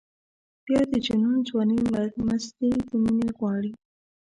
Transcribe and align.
بیا 0.65 0.81
د 0.91 0.93
جنون 1.05 1.37
ځواني 1.47 1.79
مستي 2.27 2.69
د 2.89 2.89
مینې 3.03 3.29
غواړي. 3.37 3.71